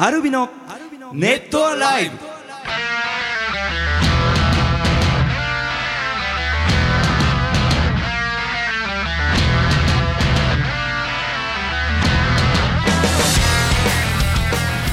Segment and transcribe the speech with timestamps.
[0.00, 0.48] アルビの
[1.12, 2.37] ネットライブ。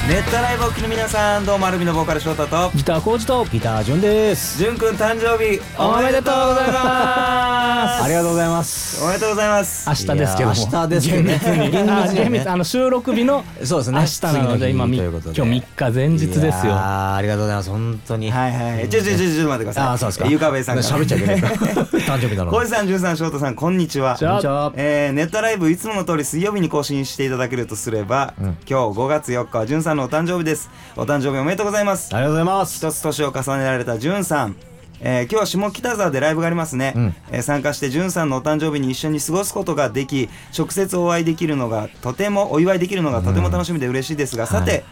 [0.08, 4.56] ネットアライブをお聞きの皆さんどうもアルビのボーカル翔太とギターコーチとギタージュンです。
[4.56, 9.02] じゅんくん誕生日おめでとうございます ありがとうございます。
[9.02, 13.98] おめでとうございます明日ですけども明日ですけどね厳密あの収録日のそうですね。
[13.98, 17.70] 明日なので今今日3日前日ですよありがとうございます。
[17.70, 18.30] 本当に。
[18.30, 20.26] はいはいちょちょちょちょ待ってくださいあーそうですか。
[20.28, 21.36] ゆかべいさんから喋っちゃいけない。
[22.06, 22.56] 誕生日なのに。
[22.56, 24.14] 小路さん、じゅんさん、翔太さん、こんにちは。
[24.16, 24.72] じゃあこんにちは。
[24.76, 30.70] えー、ネットライブいつもの通り水曜日に更新していただけるとすれば、うん今日5月4日はじゅんさんのお誕生日です。
[30.94, 32.14] お誕生日おめでとうございます。
[32.14, 32.76] ありがとうございます。
[32.76, 34.56] 一つ年を重ねられたじゅんさん。
[35.00, 37.14] えー今日は下北沢でライブがありますね、うん。
[37.30, 44.84] えー参加してじゅんさんのお誕生日に一緒に過ごすことができ直接お会いできるのがとてもお祝いできるのがとても楽しみで嬉しいですが、さて、はい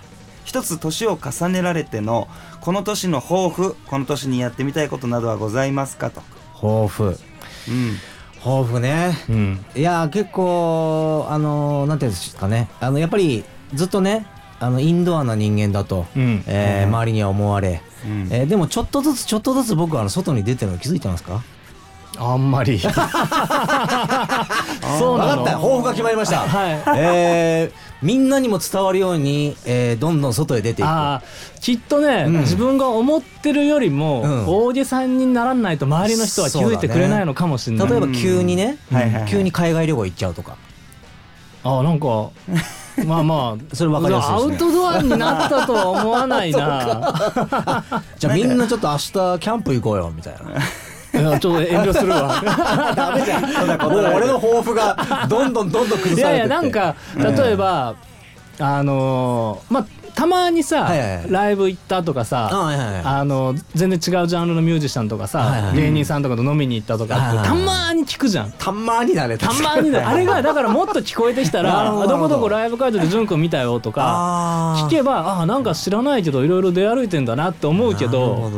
[0.44, 2.28] 一つ年を重ねられての
[2.60, 6.20] この年の抱負この年にやってみたいことなどはございますかと、
[6.60, 7.18] 抱負。
[7.66, 7.96] うん、
[8.42, 9.16] 抱負ね。
[9.30, 9.64] うん。
[9.74, 12.68] いやー結構あのーなんていうんですかね。
[12.78, 14.26] あのやっぱりずっとね
[14.64, 16.42] あのインドアな人間だと、うん。
[16.46, 17.82] えー周りには思われ。
[18.04, 18.28] うん。
[18.30, 21.42] えーでもちょっとずつちょっとずつ僕はあの外に出てるの気づいてますか？
[22.18, 22.78] あんまり。
[22.88, 22.94] そう
[25.18, 25.36] なの？
[25.36, 25.52] 分かった。
[25.56, 26.38] 抱負が決まりました。
[26.38, 26.82] はい。
[26.98, 30.88] えーみんなにも伝わるように、えーどんどん外へ出ていく。
[31.60, 32.32] きっとね、うん。
[32.40, 34.46] 自分が思ってるよりも、うん。
[34.46, 40.56] 大げさんにならないと周りの人は気づいてくれないのかもしれない、例えば急にね、うん急に海外旅行行っちゃうとか。
[41.64, 42.28] あなんか
[43.06, 44.52] まあまあそれ分かりやすいですね。
[44.52, 47.04] アウトドアになったとは思わないな。
[48.18, 50.34] じゃあみんなちょっと明日キャンプ行こうよみたい
[51.12, 51.20] な。
[51.20, 52.40] いやちょっと遠慮するわ。
[52.94, 53.44] ダメじゃん
[53.86, 54.96] 俺の抱負が
[55.28, 56.78] どんどんどんどん崩いやいされてって。
[56.78, 57.94] やなんか例えば、
[58.58, 61.30] あのーまあたまにさ、はいはいはい。
[61.30, 63.02] ライブ行ったとかさ、あはいはいはい。
[63.04, 65.76] あの全然違うジャンルのミュージシャンとかさ、はいはい。
[65.76, 68.52] 芸人さんとかと飲みに行ったとかはいはいたまに聞くじゃん。
[68.58, 72.18] たまにだねたまにだ あれがだからもっと聞こえてきた ならどど。
[72.18, 78.50] こどこライブ会場で潤くん見たよとか聞けばあなんか知らないけどいろいろ出歩いてんだなって思うけど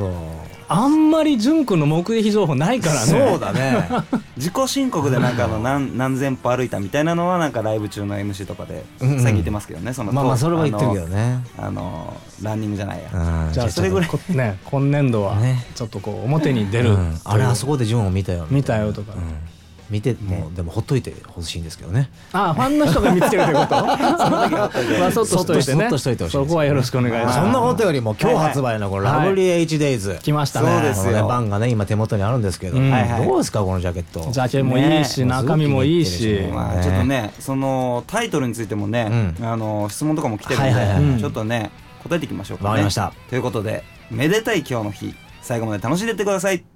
[0.69, 3.06] あんまり潤くんの目撃情報ないからね。
[3.06, 3.88] そうだね。
[4.37, 11.16] 自己申告でなんかあの何何千歩歩いたみたいなのはなんかライブ中の MC とかで最近言ってますけどね、そのまあまあそれは言ってるけどね。
[11.16, 13.53] ねあのランニングじゃないや、うん。
[13.53, 14.09] じゃあそれぐらい。
[14.09, 15.65] こね今年度はね。
[15.75, 17.21] ちょっとこう表に出るうん。
[17.25, 18.47] あれあそこでジュンを見たよ。
[18.50, 19.12] 見たよとか。
[19.15, 19.55] うん
[19.88, 22.10] 見てもうでもほっといてほしいんですけどね。
[22.32, 23.86] あファンの人が見つけるってこと？
[23.86, 25.82] まあそっとしといてね。
[25.82, 27.38] そっとしといてほしいそこはよろしくお願いします。
[27.38, 30.72] そんなことよりも今日発売のこのラブリー H-Days 来ましたね。
[30.72, 31.04] そうですよ。
[31.04, 32.91] このねバンがね今手元にあるんですけど、うん。
[32.91, 33.26] はいはい。
[33.26, 34.28] どうですかこのジャケット？
[34.32, 35.26] ジャケもいいし、ね。
[35.26, 36.38] 中身もいいし。
[36.82, 39.47] ちょっとねそのタイトルについてもね、うん。
[39.47, 41.20] あの質問とかも来てるんで、はいはいはい。
[41.20, 41.70] ちょっとね
[42.03, 42.68] 答えていきましょうかね。
[42.68, 43.12] わかりました。
[43.30, 45.14] ということでめでたい今日の日。
[45.42, 46.75] 最後まで楽しんでってください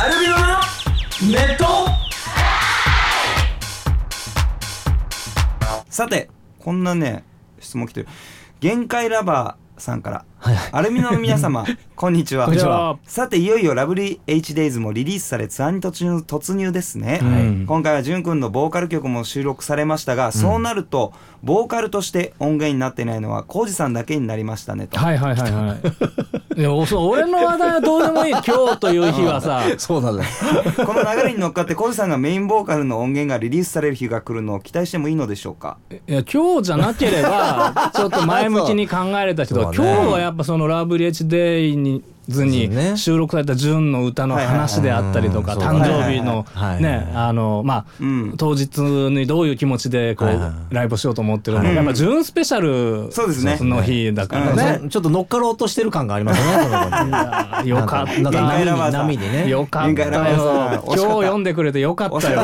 [0.00, 0.46] アルビノの
[1.30, 1.64] ネット。
[5.90, 7.22] さてこんなね
[7.58, 8.08] 質問来てる。
[8.60, 10.24] 限界ラバーさんから。
[10.38, 10.70] はいはい。
[10.72, 11.66] アルミノの皆様
[12.00, 12.46] こんにちは。
[12.46, 12.98] こんにちは。
[13.04, 17.66] さていよいよラブリー H-Days もリリースされツアーに突入突入ですね、うん。
[17.66, 21.12] 今回はじゅんくんのボーカル曲も収録されましたが、そうなると
[21.42, 25.80] ボーカルとして音源になっていないのはコウジさんだけになりましたねと、はいはいはいはい。
[26.58, 28.32] いやそう俺の話題はどうでもいい。
[28.32, 29.62] 今日という日はさ。
[29.76, 30.24] そうだね
[30.86, 35.76] この流れに乗っかってコウジさんがメインボーカルの音源がリリースされる日が来るのを期待してもいいのでしょうか？
[35.90, 39.76] いや今日じゃなければちょっと前向きに考えれたけど、ね。
[39.76, 41.89] 今日はやっぱその「ラブリーチデイに
[42.28, 42.96] 図にそうね。
[42.96, 46.46] 収録された純の歌の話であったりとか、誕生日の
[46.78, 48.34] ねあのまあ、うん。
[48.36, 53.58] 当日にどういう気持ちでこう、ライブしようと思ってるのか、やっぱ純スペシャルそうですね。
[53.60, 54.88] の日だからね。
[54.88, 58.30] ちょっと乗っかろうとしてる感がありますね よかった。
[58.30, 59.48] 波に波にね。
[59.48, 60.82] よかったよ。
[60.86, 62.42] 今日読んでくれてよかったよ。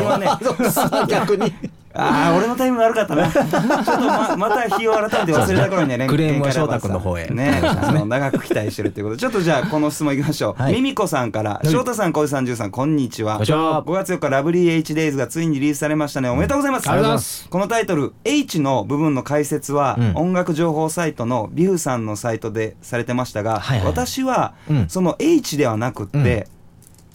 [1.09, 1.53] 逆に
[1.99, 3.31] ああ俺のタイム悪かったな。
[3.33, 7.27] ちょっとままた日を改めて忘れた頃にねクレームは翔太君の方へ。
[7.29, 9.21] ね あの長く期待してるということで。
[9.21, 10.75] ちょっとじゃあこの質問いきましょう、はい。
[10.75, 11.61] ミミコさんから。
[11.65, 13.35] 翔太さん小井さんじゅうさんこんにちは。
[13.35, 13.83] こんにちは。
[13.83, 16.29] 5月4日ラブリー H-Days がついにリリースされましたね。
[16.29, 16.89] おめでとうございます。
[16.89, 17.49] ありがとうございます。
[17.49, 20.13] このタイトル H の部分の解説は、うん。
[20.15, 23.87] 音楽情報サイトのビフさんのサイトでされてましたが、はいはい。
[23.87, 24.89] 私は、うん。
[24.89, 26.49] その H ではなくって、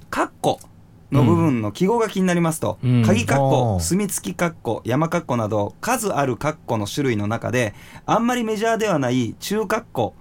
[0.09, 0.59] カッコ
[1.11, 3.03] の部分の記号が気になりますと、うん。
[3.03, 3.79] 鍵カッコおー。
[3.81, 7.73] 墨付きカッコ山カッコなど数あるカッコの種類の中で
[8.05, 10.13] あんまりメジャーではない中カッコ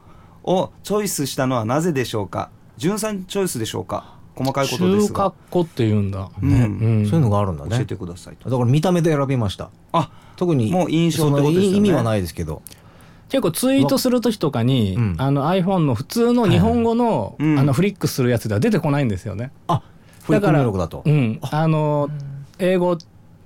[0.43, 2.51] をチョイスしたのはなぜでしょうか？
[2.77, 4.19] 純さんチョイスでしょうか？
[4.35, 6.31] 細かいことです中が格好って言うんだ。
[6.43, 6.51] うん。
[6.51, 6.55] う
[7.03, 7.07] ん。
[7.07, 7.71] そういうのがあるんだね。
[7.77, 8.49] 教えてくださいと。
[8.49, 9.71] だから見た目で選びました。
[9.93, 11.77] あ特にもう印象ってことですよね。
[11.77, 12.63] 意味はないですけど。
[13.29, 15.15] 結構ツイートする時とかに、うん。
[15.19, 19.53] あの iPhone の普通の日本語の,、はいあのフリックするやつでは出てこないんですよね。
[19.69, 19.83] あ
[20.79, 21.03] だと。
[21.05, 21.67] うん、あ。
[21.67, 22.09] の
[22.59, 22.97] 英語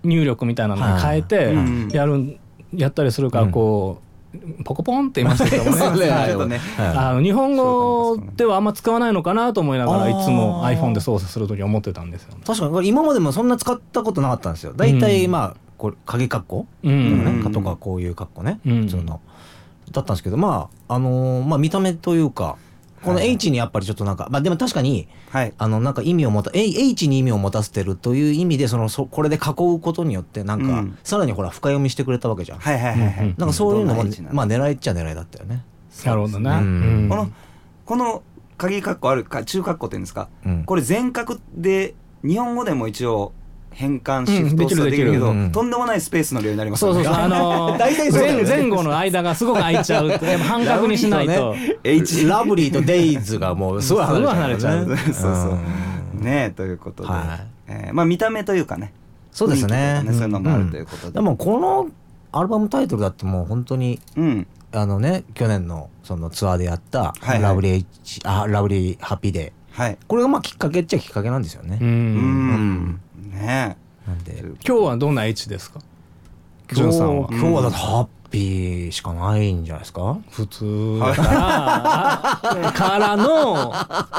[0.03, 1.55] 入力みたいなのに変えて
[1.97, 2.39] やる、
[2.75, 4.05] やったりするからこう、
[4.65, 6.61] ポコポンって言いましたけどもね。
[6.79, 12.41] あの日本語ではあんま使わないのかなと思いながらいつも iPhone で操作する時思ってたんですよね。
[12.43, 12.47] い。
[12.47, 12.73] 確かに。
[12.73, 14.73] これ今までもそんな使ったことなかったんですよ。
[14.77, 15.31] 大体うん。
[15.31, 16.67] まあこれ鍵括弧？
[16.83, 18.83] うとかとかこういう格好ね、うん。
[18.83, 19.21] 普通の。
[19.93, 22.57] だったんですけどまああのーまあ見た目というか
[23.05, 25.53] このはい H にやっぱりちょっとなんか、まあでも確かにはい。
[25.57, 30.99] あのなんか意味を持た H に意味を持たせてるという意味でそのそこれで囲うことによってなんか、うん。
[31.05, 33.35] さらにほら深読みしてくれたわけじゃん、はいはいはいはい、うん。
[33.39, 35.65] なんかそういうのも、まあ狙いっちゃ狙いだったよね、
[36.05, 36.51] なるほどね。
[36.51, 36.57] うん。
[36.57, 37.09] うん。
[37.09, 37.31] この
[37.85, 38.23] この
[38.57, 40.29] 鍵括弧あるか中括弧っていうんですか？
[40.47, 40.65] うん。
[40.65, 43.33] これ全角で日本語でも一応
[43.75, 46.95] 変換シうんフトできるけど、とんでもないスペースの量になりますよね。
[46.95, 51.55] そうそうそう、あのー 大体前前後の間がすごく空いちゃう半角にしないと。
[51.83, 55.15] H ラブリーとデイズがもうすごい離れちゃう、ね、すごい離れちゃう。
[55.15, 55.59] そうそう
[56.15, 58.93] うんねえということで、はいえーまあ見た目というかね
[59.31, 61.89] そうですねそういうのもあるということで、でもこの
[62.33, 71.85] アルバムタイトルだってもう本当にうんあのね去年のそのツアーでやったはいはいラブリー H、あラブリーハッピーデーはいこれがまあきっかけっちゃきっかけなんですよね、う。
[71.85, 73.01] うんん
[73.35, 73.77] ね。
[74.07, 74.43] なんで。
[74.67, 75.81] 今日はどんな位置ですか？
[76.73, 77.29] 今日ジュンさんは。
[77.31, 80.19] 今日はだってハッピーしかないんじゃないですか？
[80.31, 83.71] 普通だから、あからの、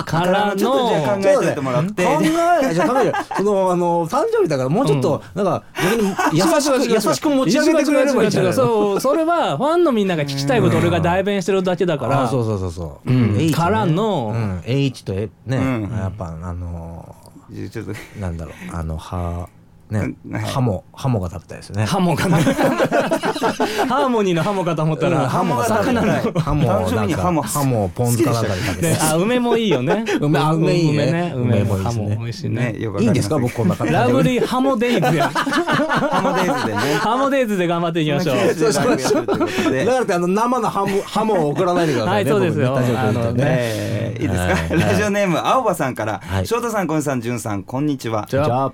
[0.05, 2.05] からちょっとじゃあ考の、えててもらって。
[2.05, 3.13] 考えじゃあ考える。
[3.37, 12.23] そのあの 誕生日だからもうちょっとなんか逆に優しく優しく持ち上げてくれればいいんじゃなそう、それはファンのみんなが聞きたいことを俺が代弁してるだけだから。
[12.23, 13.35] あそうそうそうそう、うん。
[13.37, 14.31] H ねからの。
[14.33, 14.61] うん。
[14.65, 15.97] H とえね、うん。
[15.97, 17.15] やっぱあの
[17.69, 18.53] ちょっとなんだろう。
[18.75, 19.49] あのは
[19.89, 21.85] ねハモハモが食べたいですね。
[21.85, 22.37] ハモかな。
[22.41, 25.91] ハーモニーのハモかと思ったら、うんハモが食べた。
[25.91, 25.95] い
[26.41, 27.85] ハモなんかハモ。
[27.85, 28.49] をポン酢かなんか。
[28.49, 30.05] で食べてね、あ梅もいいよね。
[30.19, 30.93] 梅あ梅いいね。
[30.93, 31.33] 梅ね。
[31.35, 32.75] 梅梅もいいですねハモ美味しいね。
[32.77, 33.99] いいんですか僕こんな感じで。
[33.99, 35.29] ラブリーハモデイズや。
[35.29, 36.95] ハモデイズでね。
[36.95, 38.53] ハモデイズで頑張っていきましょう。
[38.55, 39.45] そうしましょうだか
[39.91, 42.77] らってあの生のハムハモを送らないでくださいねはいそうですよ。
[42.77, 43.43] あのね。
[43.45, 44.79] えーいいですか、はい。
[44.79, 46.47] ラジオネーム青葉さんから、はい。
[46.47, 48.27] 翔太さん小西さん淳さんこんにちは。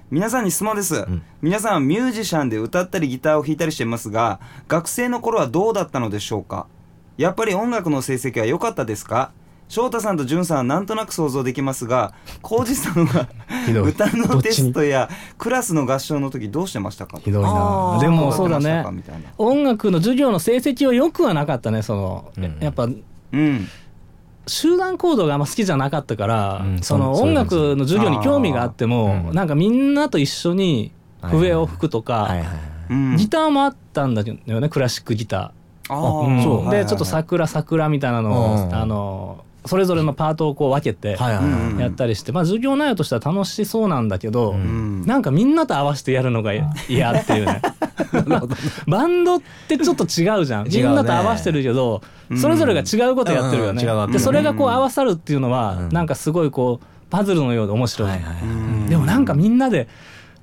[0.10, 1.22] 皆さんに質問です、ん。
[1.42, 6.68] 皆さんはミュージシャンで歌ったりギターを弾いたりしていますが学生の頃はどうだったのでしょうか？
[7.18, 9.32] やっぱり音楽の成績は良かったですか？
[9.68, 13.30] 翔太さんと淳さんはなんとなく想像できますが浩二さんは
[13.88, 15.08] 歌のテストや
[15.38, 17.20] クラスの合唱の時どうしてましたか？
[17.20, 17.44] ひどい。
[17.44, 17.98] な。
[18.02, 18.84] でもそうだね。
[19.38, 21.84] 音楽の授業の成績は良くはなかったね。
[21.84, 22.58] その、うん。
[22.60, 23.68] やっぱうん
[24.52, 32.56] 集団行動があんま好きじゃなかったから、うんその音楽の授業に興味があっても、なんかみんなと一緒に笛を吹くとか、はいはいはい
[32.90, 33.16] うん。
[33.16, 35.54] ギターもあったんだよねクラシックギタ
[35.88, 35.98] あー。
[35.98, 36.38] ーうん。
[36.38, 36.78] はいはいはい。
[36.84, 38.76] でちょっと桜桜みたいなのを、うん。
[38.76, 45.06] あのそれぞれのパートをこう分けてやったりして、まあ授業内容としては楽しそうなんだけど、うん。
[45.06, 46.54] なんかみんなと合わせてやるのが
[46.90, 47.62] 嫌っていう ね。
[48.88, 50.72] バンドってちょっと違うじゃん、ね。
[50.74, 52.38] みんなと合わせてるけど、うん。
[52.38, 55.90] それぞれが違うことやってるよね、うん違うわけでそれがこう合わさるっていうのは、うん。
[55.90, 59.88] なんかすごいこうパズルのようで面白い、はいはいうんでもなんかみんなで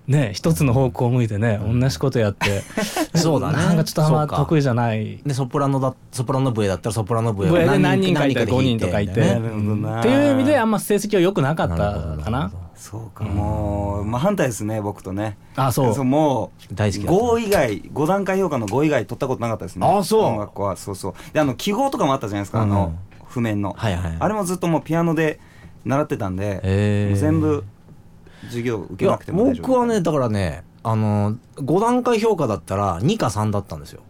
[0.08, 2.62] ね一つの方向を向いてね、同じことやって
[3.14, 3.56] そうだね。
[3.58, 5.18] なんかちょっとあんま得意じゃない。
[5.24, 9.34] でソプラノだソプラノ笛だったらソプラノ笛で何人かいてで5人とかいて、ね。
[9.36, 11.76] っていう意味であんま成績は良くなかった
[12.24, 12.50] かな。
[12.74, 15.36] そうかもう真反対ですね僕とね。
[15.56, 16.04] あそう。
[16.04, 17.22] もう大好きだった。
[17.24, 19.86] 5以外5段階評価の5以外取ったことなかったですね。
[19.86, 20.22] あそう。
[20.22, 20.76] 音楽は。
[20.76, 21.14] そうそう。
[21.32, 22.70] であの記号とかもあったじゃないですか、あうん。
[22.70, 22.92] の
[23.28, 25.38] 譜面の、はいはいあれもずっともうピアノで
[25.84, 27.64] 習ってたんで、全部
[28.46, 34.02] 授業受けなくても大丈夫僕はねだからねあの5段階評価だったら2か3だったんですよ。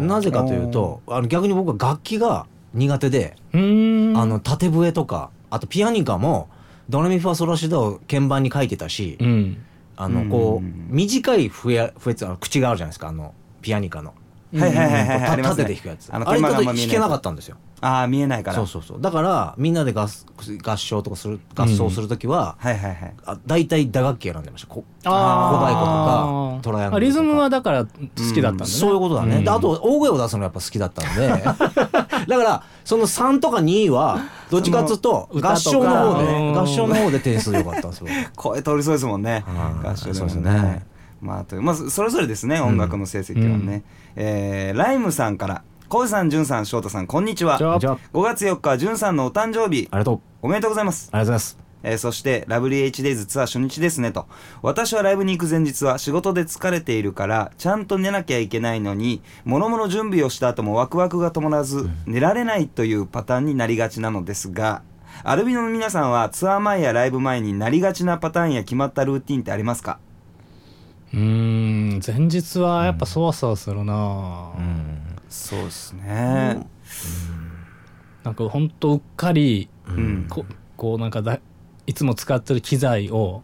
[0.00, 6.48] なぜかというとあの逆に僕は楽器が苦手で、あの縦笛とかあとピアニカも
[6.88, 9.64] ドレミファソラシドを鍵盤に書いてたし、うん。
[9.96, 10.86] あのこう、うん。
[10.88, 14.14] 短い笛笛って口があるじゃないですかあのピアニカの、
[14.56, 15.64] はいはいはいはい、ありますね。
[15.64, 16.08] 縦で弾くやつ。
[16.12, 17.56] あのあれだと弾けなかったんですよ。
[17.80, 18.56] ああ見えないから。
[18.56, 19.00] そうそうそう。
[19.00, 20.08] だからみんなで合
[20.62, 23.14] 合唱とかする合奏する時は、はいはいはい。
[23.26, 24.66] あ大体打楽器選んでました。
[24.68, 26.96] こ小太鼓とかトライアングルとか。
[26.96, 27.90] あリズムはだから好
[28.34, 29.44] きだったんだね、そういうことだね、うん。
[29.44, 31.28] であと大声を出すのがやっぱ好きだったんで。
[31.38, 36.58] だからその3とか2はどっちかっつうとその合唱の方で歌とかうん。
[36.58, 38.06] 合唱の方で点数良かったんですよ。
[38.34, 39.44] 声通りそうですもんね。
[39.46, 39.88] うん。
[39.88, 40.86] 合唱でもそうですね
[41.20, 43.82] まあというまあそれぞれですね音楽の成績はね、
[44.16, 47.56] えーライムさんから浩司さん、じゅんさん、翔太さん、こんにちは。
[47.56, 49.88] じゃあじゃあ5月4日、じゅんさんのお誕生日。
[49.90, 50.20] あ、りがとう。
[50.42, 51.08] おめでとうございます。
[51.12, 51.58] ありがとうございます。
[51.82, 54.26] えーそしてラブリー HDays ツアー初日ですねと。
[54.62, 64.82] 私はライブに行く前日は仕事で疲れているからちゃんと寝なきゃいけないのに諸々準備をした後もワクワクが止まらず、寝られないというパターンになりがちなのですが
[65.24, 69.98] アルビノの皆さんはツアー前やライブ前になりがちなパターンや決まったルーティンってありますか？
[71.12, 74.98] うーん前日はやっぱそわそわするな、うん
[75.28, 76.66] そうですね。
[78.24, 80.26] なんかほんとうっかりうん。
[80.28, 80.44] こ
[80.76, 81.40] こうなんかだ
[81.86, 83.42] いつも使ってる機材を、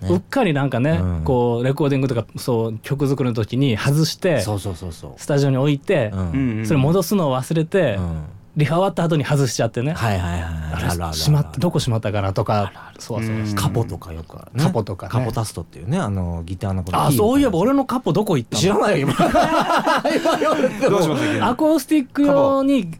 [0.00, 0.08] ね。
[0.10, 1.24] うっかりなんかね、うん。
[1.24, 5.12] こうレコーディングとかそう曲作りの時に外してそうそうそうそう。
[5.16, 6.66] スタジオに置いて、うんうんうん。
[6.66, 8.24] それ戻すのを忘れて、うん
[8.56, 12.92] リハ終わった後に外しちゃってね、はいはいはいしまどこしまったかなとか。
[12.98, 13.42] そうそうう。
[13.42, 14.38] んカポとかよく。
[14.38, 15.12] あるねカポとかね。
[15.12, 18.60] カポタストっていうねあのギターのことあそういえば俺のカポどこ行ったの？
[18.60, 19.14] 知らないよ今。
[20.88, 22.90] どうしましたアコースティック用に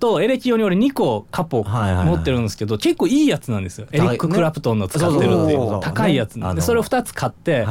[0.00, 3.86] とエレキ用に俺2個カポ持ってるんですけど結構いいやつなんですよ。
[3.92, 5.80] エリック・クラプトンの使ってるっていう。
[5.80, 7.66] 高いやつでそれを2つ買って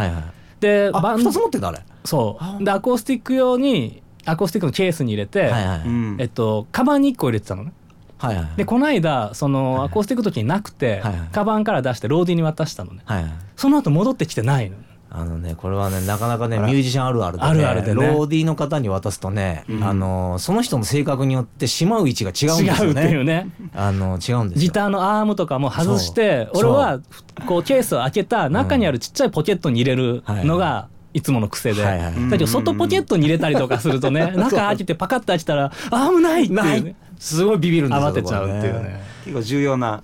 [0.59, 1.79] であバン二つ持ってたあれ。
[2.05, 2.63] そう。
[2.63, 6.17] でアコースティック用にアコースティックのケースに入れて、はいはいうん。
[6.19, 7.73] えっとカバンに1個入れてたのね。
[8.17, 11.29] はいはいでこの間そのアコースティックの時になくて、はいはい。
[11.31, 13.01] カバンから出してローディーに渡したのね。
[13.05, 13.31] はいはい。
[13.55, 14.77] その後戻ってきてないの。
[15.17, 18.07] あのねこれはねなかなかねミュージシャンあるあるで、ね、あるあるでね。
[18.07, 19.83] ローディーの方に渡すとね、うん。
[19.83, 23.43] あのその人の性格によってしまう位置が違うんですよ違うっていうね。
[23.43, 24.61] ねあの違うんですよ。
[24.61, 26.99] ギターのアームとかも外して俺は
[27.45, 32.13] こうケースを開けた中にあるちっちゃいポケットに入れるのがいつもの癖で、はいはい。
[32.13, 36.95] うんだけど外ポケットに入れたりとかするとね中開けてパカッと開けたらアームないってね。
[37.17, 39.01] すごいビビるんですよ慌てちゃうっていうね。
[39.23, 40.03] 結構重要な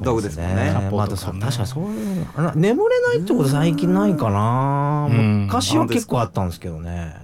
[0.00, 0.70] 道具ですもんね。
[0.74, 5.42] カポまあ、確かにそういう眠れないってこと最近ないかな、うん。
[5.44, 7.14] 昔は結構あったんですけどね。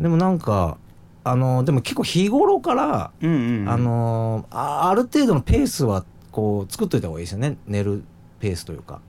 [0.00, 0.78] でもなんか
[1.24, 3.68] あのでも結構日頃から、うんうんうん。
[3.68, 7.58] あのあある程度のペースはこう作っといた方がいいですよね。
[7.66, 8.04] 寝る
[8.40, 9.00] ペースというか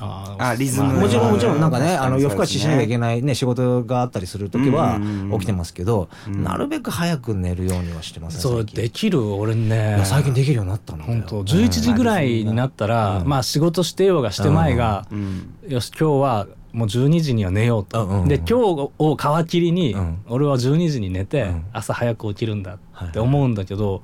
[0.00, 5.00] ああリズムまあもちろんもちろんなんかねあの夜更かししなきゃいけないね仕事があったりする時は
[5.32, 6.44] 起きてますけど、うん。
[6.44, 8.82] なるべく早く寝るようにはしてますねそう最近。
[8.82, 10.00] できる俺ね。
[10.04, 13.28] 最近できるようになったんだよ本当11時ぐらいになったら、うん。
[13.28, 15.54] まあ仕事してようがしてまいが、うん。
[15.66, 20.18] よし今日はもう12時には寝ようと、で今日を皮切りに、うん。
[20.28, 21.64] 俺は12時に寝て、うん。
[21.72, 24.02] 朝早く起きるんだって思うんだけど、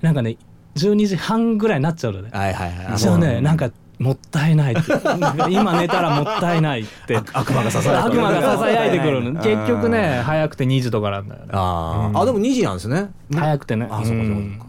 [0.00, 0.38] なんかね
[0.76, 2.30] 12時半ぐらいになっちゃうのね。
[2.32, 2.98] はいはいはい。
[2.98, 4.82] じゃあねなんかもったいないって。
[5.50, 7.16] 今寝たらもったいないって。
[7.16, 11.48] 悪悪魔がささやいて悪魔がささやいてくる結局ね早くて2時とかなんだよね。
[11.52, 13.10] あー、あでも2時なんですね。
[13.34, 13.88] 早くてね。
[13.90, 14.58] あそうかそううん。
[14.58, 14.66] か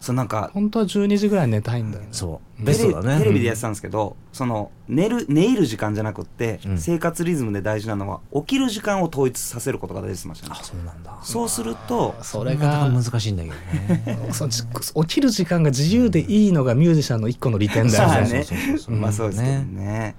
[0.00, 2.08] そうなんか本当は12時ぐらいに寝たいんだよね。
[2.12, 2.64] そう。
[2.64, 3.18] テレビベストだね。
[3.18, 6.78] テレビでやってたんですけど、その寝る寝入る時間じゃなくって、うん。
[6.78, 10.80] 生活リズムで大事なのは起きる時間を統一させることが大事って言ってまあしたね。
[10.80, 11.18] そうなんだ。
[11.22, 14.32] そうするとそれなかながか難しいんだけどね。
[14.32, 14.48] そ
[15.04, 18.26] 起きる時間が自由でいいのがミュージシャンの一個の利点だよね。
[18.26, 18.58] そうねそう。
[18.58, 20.14] そうそうそうまあそうですけどね。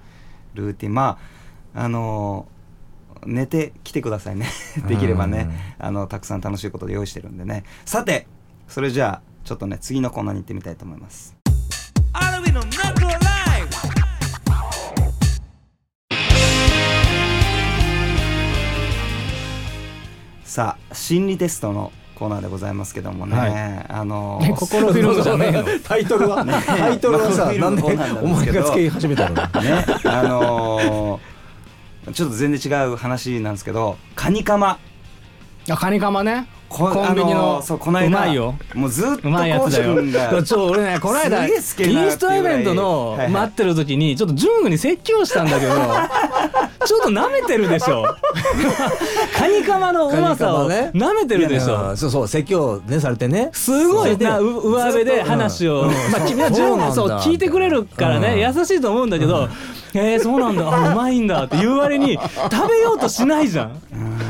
[0.54, 0.94] ルーティン。
[0.94, 1.18] ま
[1.74, 2.60] ああのー
[3.26, 4.46] 寝てきてくださいね。
[4.88, 5.74] できればね。
[5.78, 7.64] あのたくさん楽しいことで用意してるんでね。
[7.84, 8.26] さて
[8.68, 11.34] それじゃあちょっとね次のコーナーに行ってみたいと思います。
[20.44, 23.86] さあ心理テストのコーナーでございますけどもね、はい。
[23.88, 25.64] あのーね心フィルムじゃねえの。
[25.82, 29.44] タイトルはタイトルはさまあなんでお前が付け始めたのね
[30.04, 34.78] あのーちょっと全然違う話なんですけどカニカマ
[35.72, 36.46] あカニカマね。
[36.68, 38.54] こコンビニあのそうこの間うまいよ。
[38.74, 39.96] もうずっとうまいやつだよ。
[40.42, 45.72] ちょ俺ねこの間インすげえ好きになるっストイベントの待ってる時にちょっとジュングに説教したんだけど
[46.86, 48.04] ちょっと舐めてるでしょ。
[49.36, 51.66] カニカマのうまさを舐めてるでしょ。
[51.66, 53.50] いやそうそう説教ねされてね。
[53.52, 54.16] すごい。
[54.16, 55.88] な上辺で話を、うん。
[55.88, 56.92] まあ君はそうなんだ。
[56.94, 59.48] そう聞いてくれるからね、優しいと思うんだけど、
[59.94, 60.68] えー、そうなんだ。
[60.68, 61.44] あうまいんだ。
[61.44, 62.18] って言う割に
[62.50, 63.72] 食べようとしないじゃん。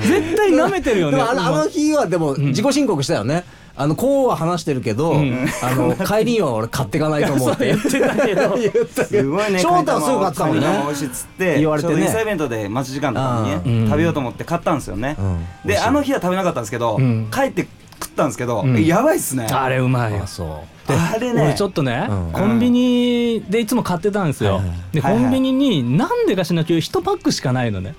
[0.03, 1.19] 絶対舐めてるよね。
[1.19, 3.45] でもあのあの日はでも自己申告したよね
[3.77, 5.49] あのこうは話してるけど、ん。
[5.63, 7.67] あの 帰りは俺買っていかないと思うって。
[7.67, 8.57] 言って たけど。
[9.05, 10.67] すごいね翔太はすぐ買ってたもんね。
[10.87, 12.21] 美味しいっつって言われてね。
[12.21, 13.89] イベントで待ち時間とかにね、うん。
[13.89, 15.69] 食べようと思って買ったんですよね、うん。
[15.69, 17.29] であの日は食べなかったんですけど、うん。
[17.33, 17.67] 帰って
[18.11, 18.85] 食ったんですけど、ん。
[18.85, 19.47] やばいっすね。
[19.47, 20.23] あれうまいよ。
[20.25, 20.49] あそう。
[20.93, 22.33] あれね俺ちょっとね、うん。
[22.33, 24.61] コンビニでいつも買ってたんですよ、
[24.93, 27.95] ではいはいコンビニになんでかしなきゃ1パックしかないのね。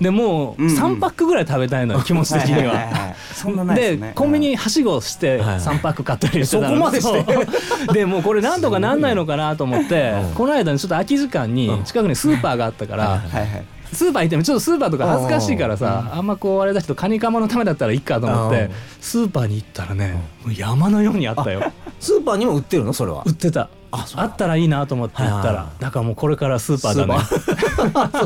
[0.00, 0.76] でもううんうん。
[0.78, 2.60] 3パックぐらい食べたいのよ気持ち的には。
[2.60, 7.48] いいいそんなないでですねコンビニはしごしてはい3パック買ったりしてたのそこまでして。
[7.92, 10.34] でもうこれなんとかなんないのかなと思ってうん。
[10.34, 18.70] この間にちょっと空き時間に近くにスーパーがあったからはいはいスーパー行ってもちょっとスーパーとか恥ずかしいからさあんまこうあれだけどカニカマのためだったらいいかと思ってうん。
[19.00, 20.20] スーパーに行ったらね
[20.56, 21.72] 山のようにあったよ。
[22.00, 23.22] スーパーにも売ってるのそれは？
[23.26, 23.70] 売ってた。
[23.90, 28.24] あったらいいなと思って行ったらだからもうこれからスーパーだね。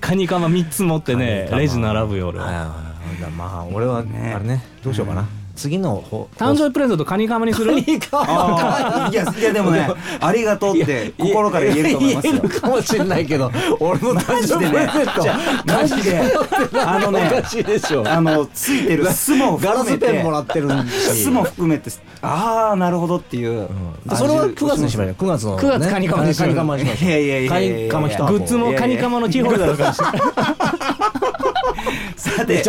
[0.00, 2.90] カニカマ3つ持ってねレジ並ぶよ俺は。
[3.36, 4.34] まあ俺はね。
[4.34, 5.26] あれねどうしようかな
[5.60, 7.78] 次の方誕生日プレゼントカニカマにする？
[7.78, 7.92] いや
[9.10, 9.90] いやでもね
[10.20, 14.88] ありがとうって心から言えると思いますよかもしれないけど俺の誕マジでね。
[15.22, 16.20] じゃあマジで。
[16.84, 17.30] あのね
[18.06, 21.90] あのついてる巣も含めてスペンもらってる巣も含めて
[22.22, 23.68] ああなるほどっていう、
[24.06, 25.14] でそれは9月にしましょう。
[25.14, 26.56] 9月のね9月カニカマにしましょう。
[27.48, 30.20] カニカマグッズもカニカマのキーホルダーかもしれない
[32.16, 32.62] さて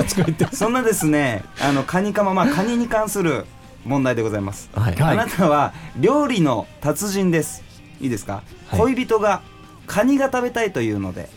[0.54, 3.46] そんなですねあのカニカマまあカニに関する
[3.86, 4.96] 問題でございます、はい。
[5.02, 7.64] あなたは料理の達人です。
[8.00, 8.80] いいですか、はい。
[8.80, 9.42] 恋人が
[9.88, 11.30] カニが食べたいというので、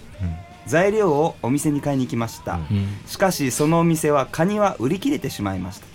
[0.67, 2.99] 材料をお店に買いに来ました、うん。
[3.07, 5.93] しかしそのお店はカニは売り切れてしまいましたと。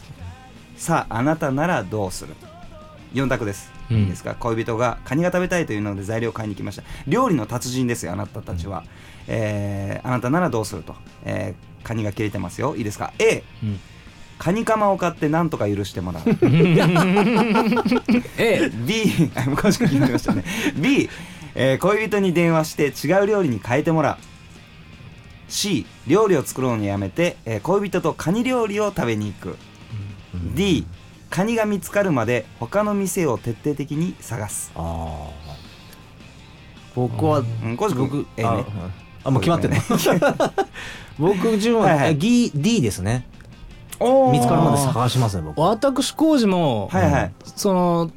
[0.76, 2.36] さああなたならどうする
[3.14, 3.98] ？4択です、うん。
[3.98, 4.34] いいですか？
[4.34, 6.84] 恋人がカニが食べたいというので材料を買いに来ました。
[7.08, 8.84] 料理の達人ですよあなたたちは、
[9.32, 12.76] えーあなたならどうすると、えーカニが切れてますよ。
[12.76, 13.80] いいですか？A うん。
[14.38, 16.24] カニカマを買ってなんとか許してもらう。
[18.38, 20.44] A B あ詳しく聞いてましたね。
[20.76, 21.10] B、
[21.56, 24.18] えー恋人に電話して違う料理に変えてもらう。
[25.48, 29.58] C 料理を作ろうのやめて、えー恋人とカニ料理を食べに行く、
[30.56, 30.86] D
[31.30, 34.72] カニが見つかるまで他の店を徹底的に探す。
[34.76, 35.56] ああ
[36.96, 37.76] 僕はうん。
[37.78, 38.66] 僕 A ね
[39.24, 39.82] ああもう決まってる ね
[41.20, 42.18] 僕順ははいはい。
[42.18, 43.26] D D ですね。
[44.00, 45.60] 見つかるまで探しますね僕。
[45.60, 48.12] 私工事もはいはい、その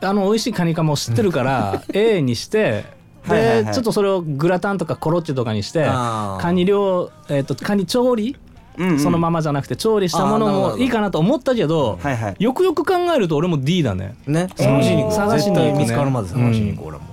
[0.00, 2.84] あの美味しいカニカマを知ってるから A にして
[3.28, 3.64] はいはいはい。
[3.66, 8.36] でちょっとそれをグラタンとかコロッケとかにしてカニ料えっとカニ調理？
[8.78, 8.98] うんうん。
[8.98, 12.36] そのままじゃなくて調理したものもいいかなと思ったけどはいはい。
[12.38, 14.16] よくよく考えると俺も D だね。
[14.26, 15.64] ね探しに行く探しに行くね。
[15.64, 17.04] 絶対見つかるまで探しに行く俺も。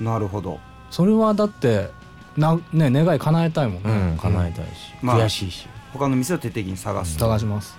[0.00, 0.58] なるほど。
[0.90, 1.88] それはだって
[2.36, 4.70] なね願い叶えたいもんうねん叶えたいし。
[5.02, 5.68] まあ悔しいし。
[5.92, 7.78] 他の店を徹底的に探すと、探します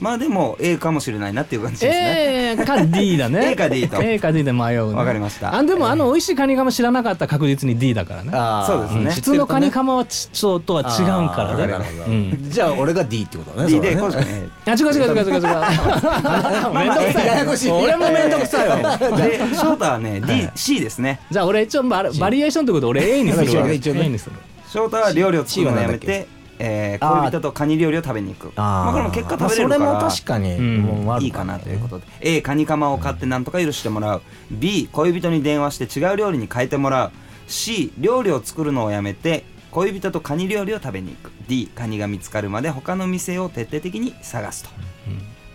[0.00, 2.56] まあでも A かもしれないなっていう感じですね。
[2.58, 3.52] A か D だね。
[3.52, 4.02] A か D と。
[4.02, 4.94] A か D で迷うね。
[4.94, 5.54] わかりました。
[5.54, 8.30] あでもあの美味しいカニカマ知らなかったら確実に D だからね。
[8.32, 9.10] あーそうですね。
[9.12, 11.74] 普通のカニカマはちょっとは違うんからね。
[12.06, 12.10] う
[12.46, 12.50] ん。
[12.50, 15.42] じゃあ俺が D ってことだね D でコウジ君 A あ違う違う違う違う違う。
[16.74, 17.26] めんどくさい。
[17.26, 17.70] ややこしい。
[17.70, 19.16] 俺もめんどくさいよ。
[19.16, 21.20] で翔太はね D、C ですね。
[21.30, 23.70] じゃあ俺一応バリバリエーションってことで俺 A にするわ。
[23.70, 24.06] 一応ね。
[24.06, 24.36] A にする
[24.68, 26.28] 翔太は料理を作るのをやめて、
[26.62, 28.52] えー恋人とカニ料理を食べに行く。
[28.56, 28.62] あー。
[28.84, 32.04] まあこれも結果食べれるから、まあそれも確かにいいかなということで。
[32.20, 34.22] A カニカマを買ってなんとか許してもらう。
[34.50, 37.10] B 恋人に電話して違う料理に変えてもらう。
[37.46, 41.32] C 料理を作るのをやめて恋人とカニ料理を食べに行く。
[41.48, 44.70] D カニが見つかるまで他の店を徹底的に探すと、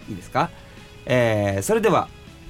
[0.10, 0.50] いいですか、
[1.06, 2.10] えーそれでは、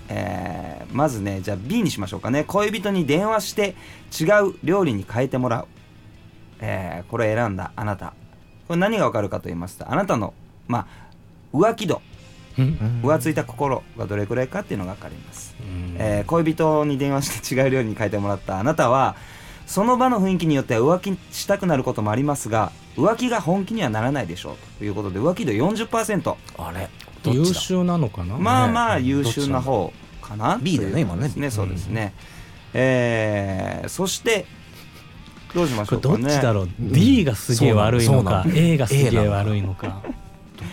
[0.09, 2.43] えーまずねじゃあ B にしましょうかね。
[2.45, 3.75] 恋人に電話して
[4.19, 5.67] 違う料理に変えてもらう、
[6.61, 8.13] えーこれ選んだあなた
[8.67, 10.33] これ何がわかるかと言いますとあなたの
[10.67, 10.87] まあ
[11.53, 12.01] 浮気度
[12.57, 13.01] うん。
[13.03, 15.55] 浮ついた心がどれくらいかっていうのが分かります、
[15.97, 19.15] えー恋人に電話して違う料理に変えてもらったあなたは
[19.67, 26.89] その場の雰囲気によっては浮気したくなることもありますが浮気が本気にはならないでしょうということで浮気度40%あれ
[27.23, 27.47] どっちだ？
[27.49, 28.37] 優秀なのかな？
[28.37, 30.83] まあまあね優秀な方かな？B だ？
[30.83, 31.29] よね今ね。
[31.49, 32.13] そうですね、
[32.73, 34.45] えーそして
[35.55, 36.23] どうしましょうかね。
[36.23, 40.01] どっちだろう？D がすげえ悪いのか A がすげえ悪いのか。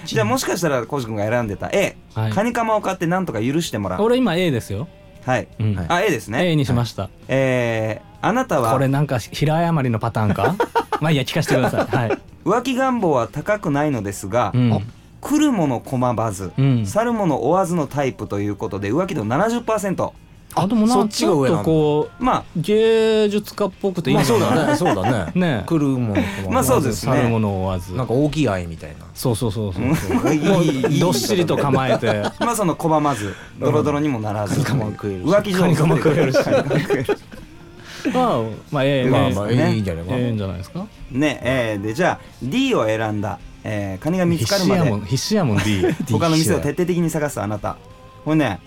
[0.04, 2.32] じゃあもしかしたらコウジ君が選んでた A、はい。
[2.32, 4.02] カニカマを買ってなんとか許してもらう。
[4.02, 4.88] 俺今 A ですよ。
[5.24, 5.74] はい、うん。
[5.76, 5.86] はい。
[5.88, 6.50] あ A ですね。
[6.50, 7.08] A にしました。
[7.28, 8.72] えーあなたは？
[8.72, 10.56] これなんか平誤りのパターンか？
[11.00, 11.96] まあいいや聞かせてください。
[11.96, 12.18] はい。
[12.44, 14.80] 浮気願望は高くないのですが、うん。
[15.20, 16.86] 来るもの拒ばず、うん。
[16.86, 20.10] 去るもの追わずのタイプということで浮気度70%
[20.54, 24.76] あでもなそっんちょっちが上なのとこまう芸術家っぽくていいまあそうだね。
[24.76, 25.32] そうだね。
[25.40, 25.62] ね。
[25.66, 27.12] 来るものまあそうですね。
[27.16, 27.94] 去るものを追わず。
[27.94, 29.06] なんか大きい愛みたいな。
[29.14, 29.84] そうそうそうそう
[30.26, 32.22] あいいもいいうどっしりと構えて。
[32.40, 35.26] まあその拒まずドロドロにもならず、カニカマ食えるし。
[35.26, 36.38] 浮気上手カニカマ食えるし。
[38.12, 38.40] まあ
[38.72, 40.16] まあ A まあまあまあいいんじゃないか。
[40.16, 40.84] いいんじゃないですか？
[41.10, 44.80] ねえーでじゃあ D を選んだ、えー、カニが見つ必かるまで。
[44.82, 47.76] 死やもん必死やもん D 他の店を徹底的に探すあなた。
[48.24, 48.60] これね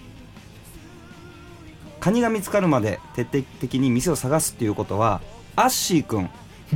[2.06, 5.22] カニが見つかるまで徹底的に店を探すっていうことは
[5.56, 6.30] アッシー君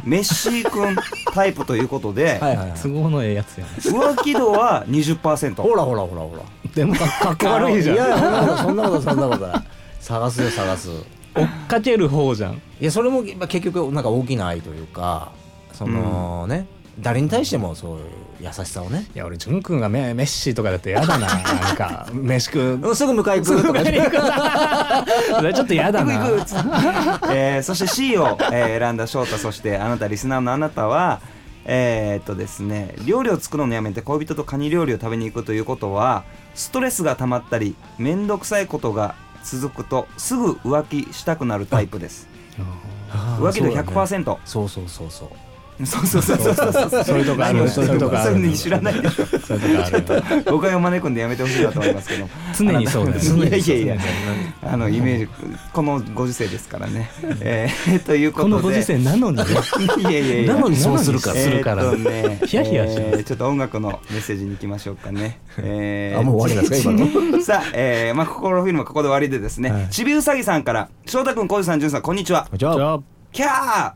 [0.04, 0.96] メッシー君
[1.36, 2.80] タイプということで、はいはいはい。
[2.80, 3.72] 都合のええやつやね。
[3.78, 6.42] 浮気度は20%ほらほらほらほら。
[6.74, 7.96] でもかかっこ悪いじゃん。
[7.96, 9.48] いやいやそんなことそんなこと
[10.00, 10.90] 探すよ探す。
[11.36, 12.56] 追っかける方じゃん。
[12.56, 15.32] いやそれもまあ結局なんか大きな愛というか
[15.74, 16.66] そのね
[17.02, 18.00] 誰に対してもそう
[18.42, 19.06] 優しさをね。
[19.16, 21.28] いや俺淳君がメメッシとかだって嫌だな。
[21.62, 22.64] なんか飯食う。
[22.82, 24.10] うんすぐ迎え行くとかね。
[25.36, 26.14] それちょっと嫌だな。
[27.32, 31.20] えーそして C を、えー選んだ翔太そしてあなたリスナーのあなたは
[31.66, 36.24] えーっとですね料理を作るのやめて恋人とカニ料理を食べに行くということは
[36.56, 42.28] ストレスが溜まったり面倒くさいことが続くとすぐ浮気したくなるタイプです。
[43.40, 45.30] 浮気度100%そうそうそうそうそう
[45.86, 47.04] そうそうそうそうそう。
[47.04, 47.70] そういうとこある。
[47.70, 48.32] そういうとこある。
[48.32, 50.44] そういうの知らないでしょそういうとこある。
[50.44, 52.28] 誤解を招くんでやめてほしいなと思いますけど。
[52.58, 53.98] 常にそう いやいやいや。
[54.64, 55.28] あのイメージ
[55.72, 57.10] このご時世ですからね、
[57.42, 58.52] えー、 ということで。
[58.52, 59.38] このご時世なのに？
[59.38, 59.44] ね
[60.00, 60.54] いやいやいや。
[60.56, 61.84] なのにそうするかするから。
[61.84, 63.02] とねヒヤヒヤします。
[63.02, 67.06] えーちょっと音楽のメッセージに行きましょうかね、えーあもう終わりですか今
[67.38, 67.42] の？
[67.42, 69.88] さあ、えー、まあ心フィルムはここで終わりでですね、はい。
[69.90, 72.48] ちびうさぎさんから翔太君小路さんじゅんさんこんにちは。
[72.56, 73.00] じゃあじゃあ
[73.32, 73.92] キャー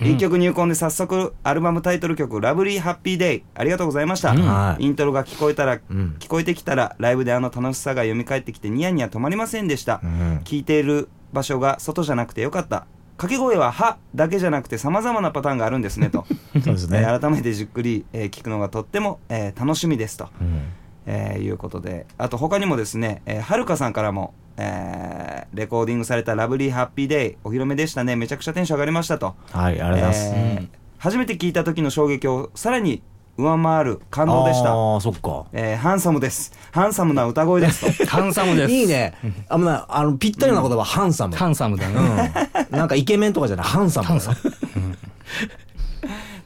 [0.00, 4.42] 一曲入魂で早速アルバムタイトル曲「ラブリーハッピーデイ」ありがとうございました、うん。
[4.42, 4.84] はい。
[4.84, 5.80] イントロが聞こえたら、ん。
[6.18, 10.40] 聞こえてきたらライブであの楽しさが蘇ってきてニヤニヤ止まりませんでした、うん。
[10.44, 12.86] 聞いている場所が外じゃなくてよかった。
[13.18, 16.26] 掛け声は「は」だけじゃなくてさまざまなパターンがあるんですねと、
[16.64, 17.00] そうですね。
[17.00, 20.62] えー改めてじっくり、えー聞くのがとっても、えー楽しみですと、うん
[21.06, 28.16] えーいうことであと他にもですね、えーはるかさんからも、えーレコーディングされた「Lovely Happy Day」お披露目でしたね。
[28.16, 29.34] めちゃくちゃテンション上がりましたと。
[29.50, 30.32] はいありがとうございます。
[30.34, 30.68] えーうん。
[30.98, 33.02] 初めて聞いた時の衝撃をさらに
[33.36, 34.72] 上回る感動でした。
[34.72, 35.46] ああそっか。
[35.52, 36.52] えーハンサムです。
[36.70, 37.98] ハンサムな歌声です。
[37.98, 38.72] と ハンサムです。
[38.72, 39.12] いいね。
[39.48, 41.34] あのなあのぴったりな言葉ハンサム。
[41.36, 42.32] ハンサムだね。
[42.70, 42.78] うん。
[42.78, 43.66] なんかイケメンとかじゃない。
[43.66, 44.06] ハンサム。
[44.06, 44.36] ハンサム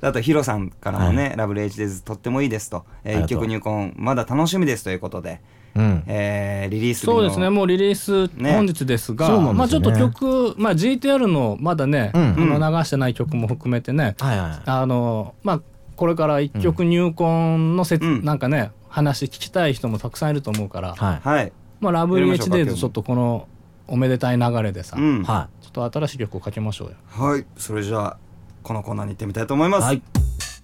[0.00, 5.40] あとヒロさんからもね「ラブレイジデイズとってもいいですと」えー一曲入魂まだ楽しみですということで、
[5.76, 6.02] うん。
[6.06, 7.50] えーリリースそうですね。
[7.50, 8.54] もうリリースね。
[8.54, 9.86] 本日ですが、そうなんですよね。
[9.86, 12.54] まあちょっと曲、まあ、GTR のまだね、うん。
[12.54, 15.60] あの流してない曲も含めてね、はいはいあのまあ
[15.94, 18.24] これから一曲入魂のせ、うん。
[18.24, 21.28] なんかね話聞きたい人もたくさんいると思うから、はい。
[21.28, 23.48] はい、まあ、ラブリーやりましょうか HDays ちょっとこの
[23.86, 25.22] おめでたい流れでさ、うん。
[25.22, 26.94] はちょっと新しい曲をかけましょうよ。
[27.08, 28.18] はい、それじゃあ
[28.66, 30.02] このコーナーに行ってみたいと思います、いはい。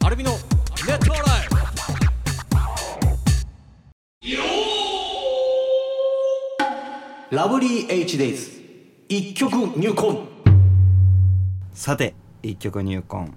[0.05, 0.39] アルビのネ
[0.95, 1.23] ットライ
[7.31, 8.51] ラブリー H デイズ
[9.09, 10.19] 一曲入魂。
[11.73, 13.31] さて一曲入魂、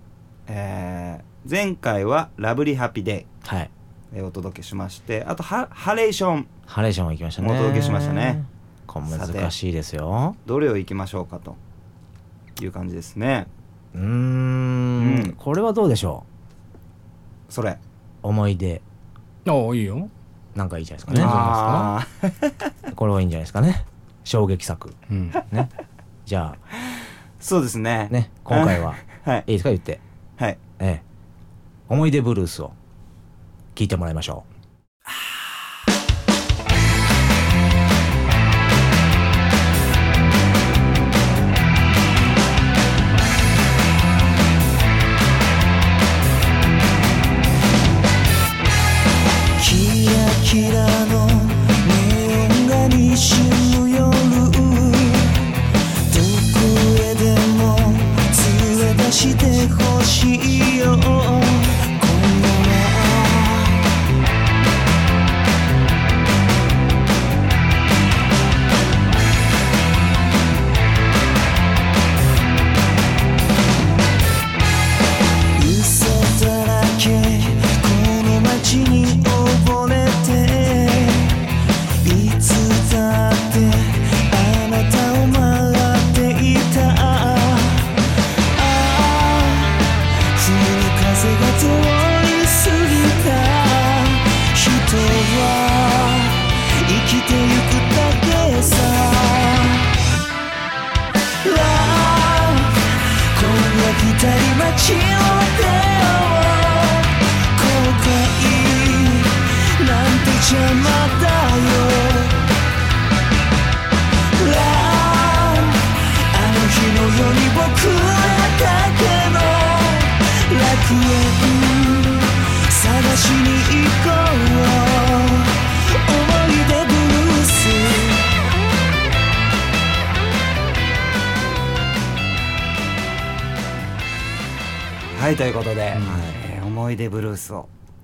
[0.47, 3.47] えー前回は「ラブリーハッピーデイ。
[3.47, 3.69] はい」
[4.15, 6.47] えーお届けしましてあとハ「ハレーション。
[6.65, 7.51] ハレーションも行きましたね。
[7.51, 8.43] お届けしましたね。
[8.87, 11.55] 難しいですよ」どれを行きましょうかと
[12.63, 13.45] いう感じですね
[13.95, 14.05] うーん。
[14.05, 15.33] うん。
[15.37, 16.25] これはどうでしょ
[17.49, 17.71] それ。
[17.71, 17.77] う
[18.23, 18.81] 思い出。
[19.47, 20.09] おおいいよ。
[20.55, 22.05] なんかいいじゃないですか
[22.83, 22.91] ね。
[22.95, 23.85] これはいいんじゃないですかね。
[24.23, 24.93] 衝撃作。
[25.09, 25.69] うん、ね。
[26.25, 26.57] じゃ
[27.39, 28.07] そうですね。
[28.09, 28.31] あね。
[28.43, 28.95] 今回は。
[29.23, 29.43] はい。
[29.47, 29.69] いいですか？
[29.69, 29.99] 言って。
[30.37, 30.57] はい。
[30.79, 31.03] ええ。
[31.87, 32.71] 思い出ブルースを
[33.75, 34.43] 聞いてもらいましょ
[35.05, 35.11] キ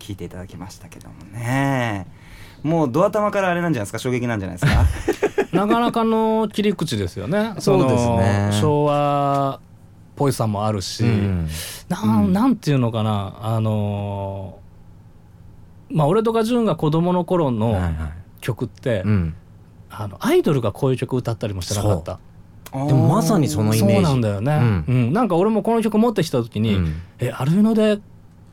[0.01, 2.07] 聞いていただきましたけどもね。
[2.63, 3.99] もうドア玉からあれなんじゃないですか？
[3.99, 5.47] 衝撃なんじゃないですか？
[5.57, 7.53] なかなかの切り口ですよね。
[7.59, 8.49] そうですね。
[8.61, 9.59] 昭和っ
[10.15, 11.47] ぽいさもあるし、うん。
[11.89, 13.37] なんなんていうのかな？
[13.41, 14.61] あのー
[15.97, 17.93] まあ俺とか潤が子供の頃はいのはい。
[18.39, 19.35] 曲って、うん。
[19.89, 22.19] あのアイドルがこういう曲歌ったりもしてなかった。
[22.71, 24.05] でもまさにそのイメージ。
[24.05, 24.85] そうなんだよね、うん。
[24.87, 25.13] うん。
[25.13, 26.93] なんか俺もこの曲持ってきた時に、うん。
[27.19, 27.99] えアルビノで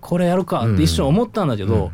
[0.00, 1.90] これやるかって一瞬思ったんだけど、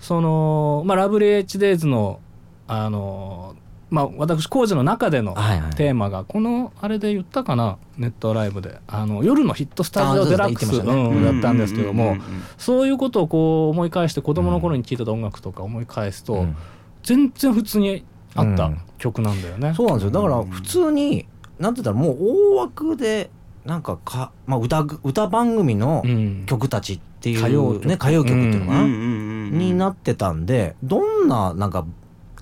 [0.00, 2.20] その、まあ、ラブリー HDays の
[2.66, 3.54] あの
[3.90, 5.34] まあ私工事の中での
[5.76, 8.80] テーマがこのあれで言ったかなネットライブで。
[8.88, 12.16] あの夜のヒットスタジオあデラックス、だ言ったんだったんですけども、
[12.58, 16.56] そういうことをこう思い返して子供の頃に聴いてた音楽とか思い返すと、うん。
[17.02, 18.80] 全然普通にあったうん。
[18.98, 19.74] 曲なんだよね。
[19.76, 20.10] そうなんですよ。
[20.10, 21.26] だから普通に
[21.58, 23.30] なんて言ったらもう大枠で
[23.64, 26.44] なんかか、まあ、歌歌番組のうん。
[26.46, 27.86] 曲たちっていう、歌謡曲。
[27.86, 29.58] ね、歌謡曲っていうのかな、うんうんうんうん。
[29.58, 31.86] になってたんでどんななんか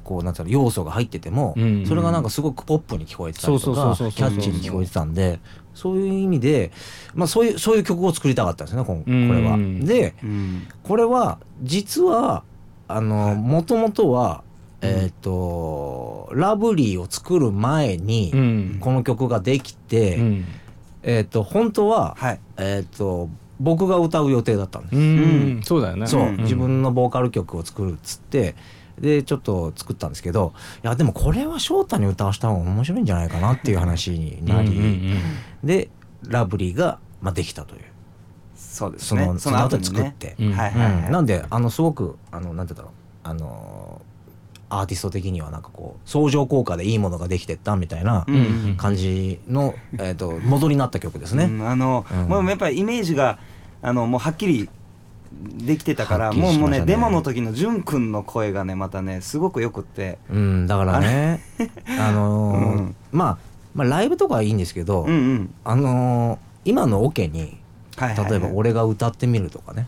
[0.03, 5.41] こうなんていうの要素が入ってても、うんそれがなんかすごくポップに聞こえてたりそうとかそうそうそうキャッチーに聞こえてたんで
[5.75, 6.73] そういう意味で、
[7.15, 9.03] まあ、そういうそういう曲を作りたかったんですねこん。
[9.05, 9.55] これは。
[9.55, 10.69] うんでうん。
[10.83, 12.45] これは実は
[12.89, 14.43] あのもともとは
[14.81, 18.79] えっ、とラブリーを作る前に、うん。
[18.81, 20.45] この曲ができて、うん
[21.03, 22.41] えっ、と本当は、はい。
[22.59, 23.29] えっ、と
[23.61, 24.97] 僕が歌う予定だったんです。
[24.97, 25.61] うん。
[25.65, 26.07] そうだよね。
[26.07, 28.55] そう、うん自分のボーカル曲を作るっつって
[28.99, 30.53] でちょっと作ったんですけど
[30.85, 35.67] いやでもこれは翔太に歌わせた方が面白いんじゃないかなっていう話になり、うんうんうん。
[35.67, 35.91] で
[36.27, 37.83] ラブリーが、まあ、できたという。
[38.55, 39.25] そうですね。
[39.25, 40.53] そのその後に作っねて、うん。
[40.53, 41.07] はいはいはい。
[41.07, 41.13] うん。
[41.13, 43.03] なんであのすごくあのなんて言うんだろう。
[43.25, 44.02] あの
[44.75, 48.35] アーティスト的にはなんかこう相乗効果でいいものができてったみたいなうん。
[48.35, 48.39] う
[48.71, 51.45] ん感じの、えー、と元になった曲ですね。
[51.45, 52.29] うんあの、うん。
[52.29, 53.39] もうやっぱりイメージが
[53.83, 54.69] あのもうはっきり
[55.33, 60.19] できてたから、もうもうねねデモの時の潤くんの声がねまたねすごくよくって。
[60.31, 61.43] うん、だからね
[61.99, 62.97] あのー うん。
[63.13, 63.39] まあ、
[63.75, 65.55] まあライブとかはいいんですけど、うんうん。
[65.65, 67.59] あのー今のオケに
[67.97, 68.31] はいはいはい。
[68.31, 69.87] 例えば俺が歌ってみるとかね、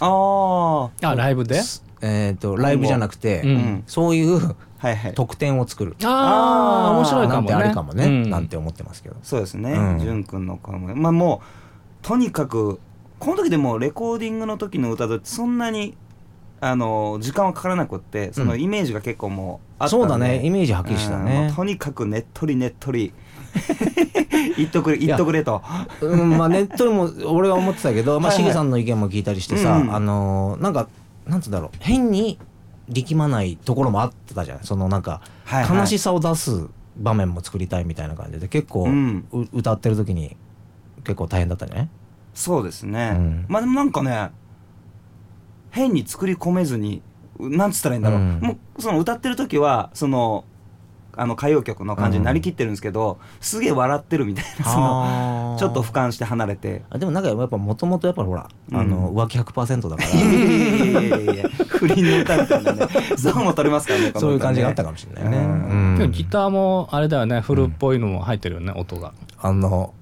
[0.00, 1.60] あああライブで？
[2.00, 3.84] えー、とライブじゃなくて、うんうん。
[3.86, 5.14] そういうはいはい。
[5.14, 5.96] 特典を作る。
[6.04, 7.48] ああ面白いなんかもね。
[7.48, 8.30] てありかもね、うん。
[8.30, 9.16] なんて思ってますけど。
[9.22, 9.72] そうですね。
[9.72, 9.98] うん。
[9.98, 12.80] 潤、くんの声もまあもうとにかく
[13.18, 15.96] この時でもうレコーディングの時の歌とそんなに
[16.60, 18.60] あの時間はかからなくってそのうん。
[18.60, 20.44] イメージが結構もうあったんで、そうだね。
[20.44, 21.22] イメージはっきりしたうん。
[21.24, 21.56] もねう。
[21.56, 23.12] とにかくねっとりねっとり。
[24.56, 25.62] 言っとくれ言っとくれと。
[26.00, 29.94] うん、まあネットにも俺は思ってたけど、まあ、しげさんの意見も聞いたりしてさ、うんうん。
[29.94, 30.88] あのーなんか
[31.28, 31.70] なんつうんだろう。
[31.80, 32.38] 変に
[32.88, 35.20] 力まないところもあってたじゃないそのなんか
[35.70, 39.28] 悲しさを出す場面も作りたいみたいな感じで結構、うん。
[39.30, 40.36] う歌ってる時に
[41.04, 41.90] 結構大変だったね。
[42.34, 43.46] そうですね、うん。
[43.48, 44.30] まあでもなんかね
[45.70, 47.02] 変に作り込めずに
[47.38, 48.40] うなんつったらいいんだろう、うん。
[48.40, 50.44] もうその歌ってる時はその
[51.18, 56.82] あの歌謡曲の感じになりきってるんですけど、すげえ笑ってるみたいなそのちょっと俯瞰して離れて。
[56.90, 58.76] あでもなんかやっぱもともとやっぱほら、うん。
[58.78, 60.08] あの浮気100%だから。
[60.08, 62.86] いやいやいやいやいや不倫の歌みたいなね。
[63.18, 65.38] そうも取れますからねそういう感じがあったかもしれないね。
[65.38, 65.44] うん。
[65.44, 65.98] うん。
[65.98, 69.12] でもギターもあれだよねフルっぽいのも入ってるよね音が。
[69.40, 69.92] あの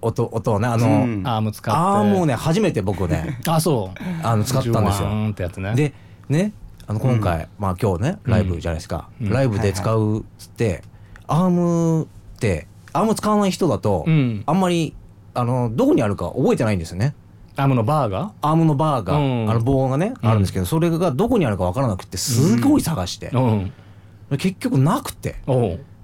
[0.00, 1.22] 音音をねあの、うん。
[1.26, 1.78] アーム使って。
[1.78, 4.26] ああもうね初めて僕ね あそう。
[4.26, 5.74] あの使ったんですよ。
[5.74, 5.92] で
[6.30, 6.52] ね
[6.88, 9.28] あの今回、まあ今日ねライブじゃないですか、うん。
[9.30, 10.82] ライブで使うっつって、
[11.26, 12.06] アームっ
[12.40, 14.42] てアーム使わない人だと、うん。
[14.46, 14.96] あんまり
[15.34, 17.14] あのどこにあるか覚えてないんですよね。
[17.56, 18.32] アームのバーが？
[18.40, 19.50] アームのバーが、うん。
[19.50, 20.28] あの棒がね、うん。
[20.30, 23.72] あるんですけどそれがどこにあるかわからなくてすごい探して、うん。
[24.38, 25.36] 結局なくて。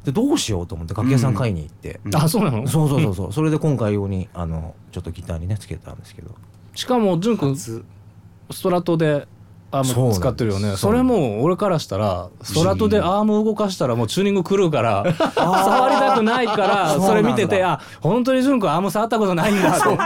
[0.04, 2.14] でどうしようと思って楽器屋さん買いに行って、うん。
[2.14, 2.68] あそうなの？
[2.68, 3.32] そうそうそうそう。
[3.32, 6.34] それで今回用にあのちょっとギターにねつけたんですけど。
[6.74, 7.82] しかも潤くん初。
[8.50, 9.26] ストラトで
[9.78, 10.76] アーム使ってるよね。
[10.76, 19.96] それもう俺からしたらストラトでアーム動かしたらもうチューニング狂うから触りたくないからそれ見ててあ本当に潤くんアーム触ったことないんだと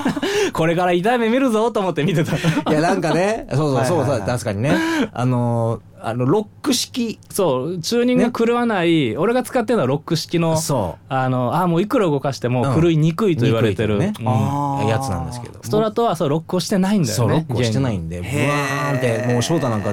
[0.52, 2.36] これから痛い目見るぞと思って見てた。
[2.36, 3.46] いやなんかね。
[3.52, 4.20] そうそうそうそうはいはい。
[4.20, 4.72] はい確かにね。
[5.12, 7.18] あのーあのロック式。
[7.30, 11.04] そうチューニング狂わない、俺が使ってるのはロック式のそう。
[11.12, 12.80] あのあもういくら動かしてもうん。
[12.82, 14.86] 狂いにくいと言われてる、にくいといううん。
[14.86, 15.58] やつなんですけど。
[15.62, 19.92] ストラトはそうロックをしてないんだよねそうロックをしてないんでブワへーーンってもう翔太なんか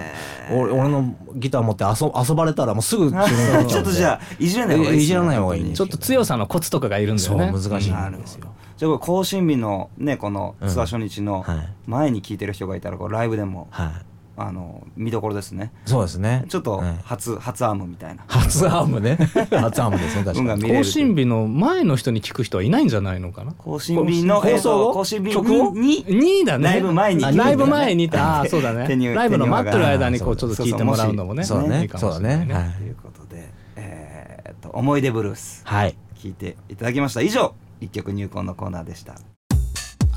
[0.52, 5.04] 俺俺のギター持って遊遊ばれたらもうすぐチューニング取っちょっとじゃあいじらない方がいいね。
[5.04, 8.48] いじらない方がいいんですちょっと強さのコツとかがいるんだそうよね難しいなんですよ。
[8.78, 11.70] じゃあこれ更新日のねこのツアー初日のはい。
[11.88, 13.91] 前に聴いてる人がいたらこうライブでもはい
[14.38, 15.71] あの見どころですね。
[15.86, 16.45] そうですね。
[16.50, 16.98] ちょっとはい。
[17.04, 18.24] 初初アームみたいな。
[18.28, 19.15] 初アームね。
[19.50, 20.39] 初アームですね確かに。
[20.39, 23.54] 運が見れる更新日の前の人に聞く人はいないんじゃないのかな？
[23.54, 26.63] 更新日のえー放送をと更新日に2位だね。
[26.65, 27.26] ライブ前に。
[27.26, 28.88] あライブ前にああ そうだね。
[29.13, 31.43] ライブの待ってる間にこうち手ょっと聞いてもらうのもね。
[31.43, 32.48] そうだねそうだね。
[32.52, 32.71] はい。
[32.78, 35.62] ということでえーっと思い出ブルース。
[35.63, 35.95] はい。
[36.17, 37.21] 聞いていただきました。
[37.21, 39.15] 以上一曲入魂のコーナーでした。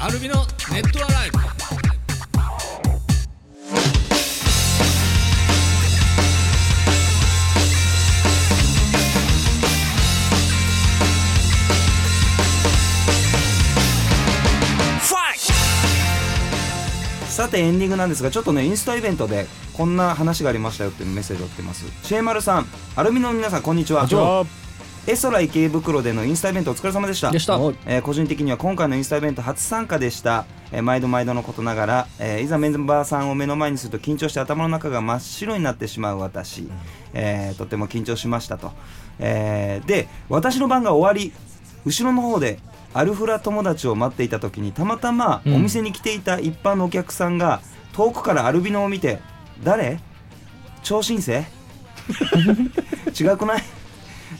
[0.01, 0.35] アルビの
[0.73, 1.88] ネットアライブ
[17.39, 21.87] さてエンディングなんですがちょっとねインスタイベントでこんな話がありましたよっていうメッセージを送ってます。
[22.03, 24.09] シェーマルさんアルミの皆さんこんにちは。
[24.09, 24.45] じゃあ
[25.07, 27.31] エソラ池袋でのインスタイベントお疲れ様でした。
[27.31, 27.55] でした。
[27.87, 36.69] えー個人的には今回のインスタイベント初参加でした、えー毎度毎度のことながら、えーいざメンバーさんを目の前にすると緊張して頭の中が真っ白になってしまう私、
[37.15, 38.73] えーとても緊張しましたと、
[39.21, 41.33] えーで私の番が終わり
[41.87, 42.59] 後ろの方で
[42.95, 45.55] アルフラ友達を待っていた時にたまたまうん。
[45.57, 47.61] お店に来ていた一般のお客さんが
[47.93, 49.19] 遠くからアルビノを見て
[49.63, 50.01] 「誰？
[50.83, 51.45] 超新星
[53.13, 53.63] 違くない？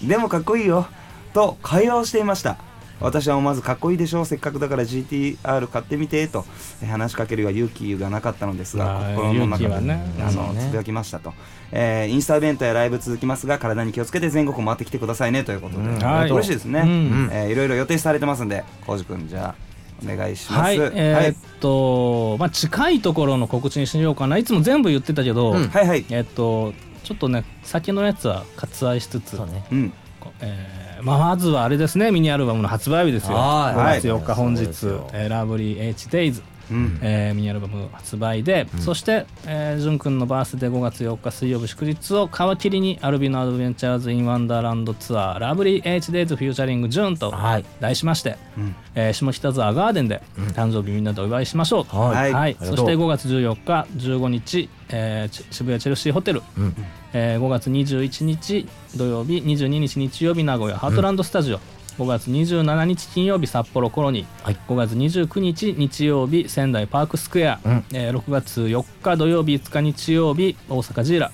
[0.07, 0.87] でもかっこいいよ。
[1.35, 2.57] と会話をしていました
[3.01, 4.27] 私は思わずかっこいいでしょう。
[4.27, 6.45] せっかくだから GTR 買ってみてと
[6.83, 11.33] えー話しかけるが勇気がなかったのですが心の中で、ねあのつぶやきましたと、
[11.73, 16.31] えーインスタイベントやライブ続きますが体に気をつけて全国を回ってきてくださいねということで、うんはい。
[16.31, 17.29] 嬉しいですね、うん。
[17.33, 19.69] えーいろいろ予定されてますんで浩司君じゃあ
[20.05, 20.61] お願いします。
[20.61, 25.69] はい、えーっと、まあ近いところの告知にしようかないつも全部言ってたけど、うん。
[25.69, 26.05] はいはい。
[26.11, 26.73] えーっと
[27.05, 29.65] ちょっとね先のやつは割愛しつつ、そうね。
[29.73, 29.93] うん。
[30.21, 32.11] こえーまあ、まずはあれですね。
[32.11, 33.37] ミニアルバムの発売日ですよ。
[33.37, 34.01] はい。
[34.01, 34.59] 5月4日本日。
[34.59, 36.99] そうですよ「えー Lovely H Days」うん。
[37.01, 45.39] えーミニアルバム発売で、そして、えー、ジュン君のバースデー5月4日水曜日祝日を皮切りにアルビノ Adventures in Wonderland Tour。
[45.39, 47.65] ラブリー H デイズフューチャリングジュンとはい。
[47.81, 48.75] 題しまして、うん。
[48.95, 50.21] えー下北沢ガーデンで
[50.55, 52.33] 誕生日みんなでお祝いしましょう、はい。
[52.33, 52.57] はい。
[52.59, 56.75] そして5月14日15日、えーち渋谷チェルシーホテル、うん
[57.13, 58.67] えー5月21日
[58.97, 61.61] 土曜日22日日曜日名古屋ハートランドスタジオ、
[61.99, 64.57] 5月27日金曜日札幌コロニー、はい。
[64.69, 67.85] 5月29日日曜日仙台パークスクエア、うん。
[67.93, 71.33] えー6月4日土曜日5日日曜日大阪ジーラ、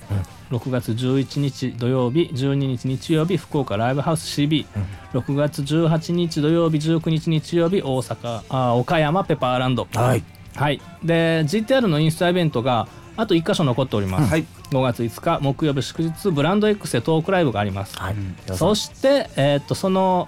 [0.51, 4.65] 6月11日土曜日12日日曜日福岡ライブハウス CB、
[5.13, 9.87] 6月18日土曜日19日日曜日大阪あー岡山ペパーランド。
[9.93, 10.23] はい。
[10.55, 18.15] はい、で GTR のインスタイベントがあと1箇所残っております、はい5月5日木曜日祝日ブランド X でトークライブがあります、はい。
[18.53, 20.27] そして、えー、とその、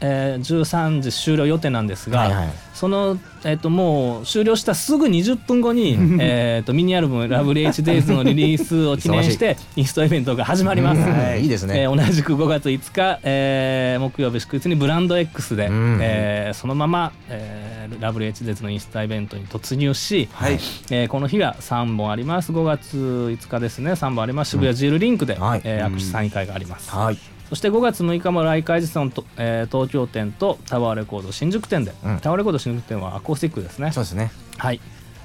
[0.00, 11.42] えー13時終了予定なんですが、はいはいその、えー、ともう終了したすぐ20分後に えーとミニアルバム「ラブリー HDays」のリリースを記念して インスタイベントが始まります、はい。
[11.42, 11.80] いいですね。
[11.82, 15.98] えー同じく5月5日、えー木曜日祝日にブランド X で、うん。
[16.02, 20.58] えーそのまま、えーラブリー HDays のインスタイベントに突入し、はい。
[20.90, 22.52] えーこの日が3本あります。
[22.52, 23.92] 5月5日ですね。
[23.92, 24.50] 3本あります。
[24.50, 25.60] 渋谷ジールリンクで、はい。
[25.64, 32.18] えー握手サイン会があります、はいそして5月6日も来海実のと、えー東京店とタワーレコード新宿店で、うん。
[32.18, 33.92] タワーレコード新宿店はアコースティックですね。
[33.92, 34.32] そうですね。
[34.58, 34.80] はい。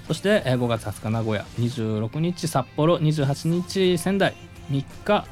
[0.07, 4.35] そして、えー5月20日名古屋26日札幌28日仙台
[4.69, 5.25] 3日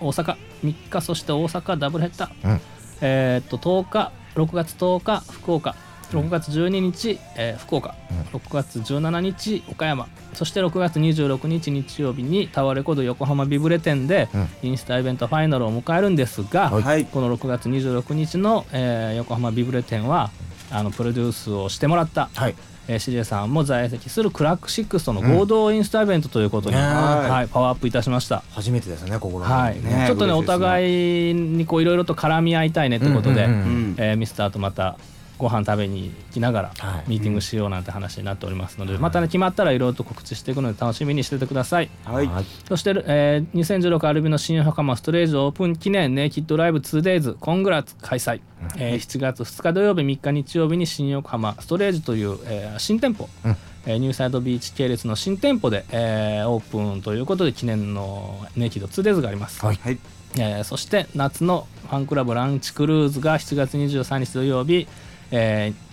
[0.00, 2.60] 大阪3日そして大阪ダブルヘッダー、うん。
[3.00, 5.74] えーっと10日6月10日福岡
[6.12, 7.94] 6月12日、えー福岡、
[8.32, 10.06] 6月17日岡山。
[10.34, 14.48] そして6月26日日曜日にタワーレコード横浜ビブレ店でうん。
[14.62, 16.82] インスタイベントファイナルを迎えるんですが、はい。
[16.82, 20.30] はいこの6月26日の、えー横浜ビブレ店は
[20.70, 22.54] あのプロデュースをしてもらった、はい。
[22.86, 26.82] えー、CJ さんも在籍するクラックシックスとの合同インスタイベントということに、うん。
[26.82, 28.42] はい、パワーアップいたしました。
[28.50, 29.82] 初めてですね心はい。
[29.82, 30.46] ねちょっとねね。
[30.46, 33.94] 互いにこういろいろと絡み合いたいねってことで、うんうんうんうん。
[33.98, 34.98] えーミスターとまた
[35.44, 37.04] ご飯食べに行きながらはい。
[37.06, 41.90] ミーティングしようなんて話になっておりますので、またね決まったらいろいろと告知していくので楽しみにしててください。
[42.04, 42.28] はい。
[42.68, 48.40] そして、えー2016アルビの新横浜ストレージオープン記念ネイキッドライブ 2days コングラッツ開催、
[48.78, 53.56] えー7月2日土曜日3日日曜日に新横浜ストレージという、えー新店舗、うん。
[53.86, 59.78] えーニューサイドビーチ系列の新店舗で、えーオープンということで記念のネイキッド 2days があります、はい。
[59.82, 59.98] はい
[60.36, 64.88] えーそして夏のファンクラブランチクルーズが7月23日土曜日、
[65.30, 65.84] えー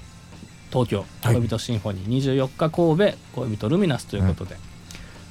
[0.72, 4.56] 東京はい恋人シンフォニー24日神戸恋人ルミナスということで、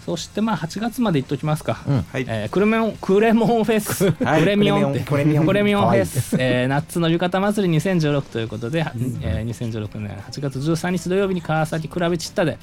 [0.04, 2.02] そしてまあ8月まで行っときますか、うん。
[2.02, 2.26] はい。
[2.28, 4.40] えークレメオンクレモンフェス、はい。
[4.40, 5.00] クレミオンって。
[5.00, 5.88] クレミオンクレミオン。
[5.88, 8.80] フェス、えー夏の浴衣祭り2016ということで、
[9.22, 12.58] えー2016年8月13日土曜日に川崎クラブチッタで、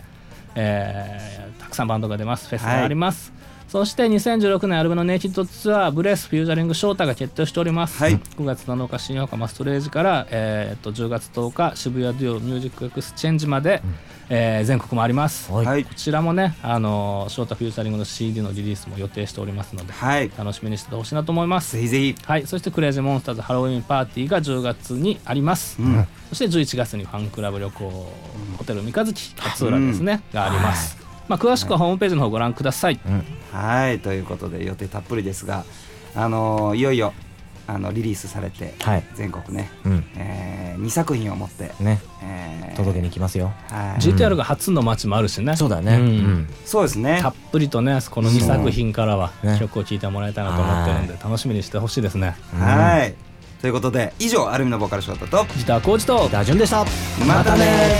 [0.53, 2.47] えーたくさんバンドが出ます。
[2.47, 3.33] フェスがあります、
[3.67, 8.17] そして2016年アルバムのネイキッドツアーブレスフュージャリングショータが決定しております、はい。
[8.17, 13.81] 9月7日新横浜ストレージから、えー、と10月10日渋谷デュオミュージックエクスチェンジまで、
[14.29, 15.65] えー全国もあります、はい。
[15.65, 20.31] はいこちらもね、あのーショータフューチャリングの CD のリリースも予定しておりますので、はい。
[20.37, 21.75] 楽しみにしててほしいなと思います。
[21.75, 22.15] ぜひぜひ。
[22.25, 26.07] はい、そしてクレイジーモンスターズハロウィンパーティーが10月にあります、ん。
[26.29, 27.89] そして11月にファンクラブ旅行、
[28.57, 30.97] ホテル三日月勝浦ですね、があります、
[31.27, 32.99] まあ、詳しくはホームページの方ご覧ください、
[33.51, 35.65] はいということで予定たっぷりですが
[36.15, 37.13] あのーいよいよ
[37.67, 39.03] あのリリースされて、はい。
[39.13, 40.05] 全国ね、うん。
[40.15, 41.99] え2作品を持って、ね。
[42.23, 43.51] えー届けに行きますよ。
[43.69, 45.95] はい、GTR が初の街もあるしね、そうだね。
[45.95, 46.01] うん。
[46.01, 46.49] うん。
[46.63, 47.19] そうですね。
[47.21, 49.57] たっぷりとねこの2作品からはね。
[49.59, 52.37] 曲を聴いてもらいたいなと思ってるんで楽しみにしてほしいですね。
[52.57, 53.15] はい。
[53.59, 56.85] ということで以上アルミのボーカルショートとギターコーチとダジュンでした。
[57.25, 57.97] またね